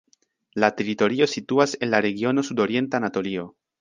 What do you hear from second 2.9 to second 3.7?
Anatolio.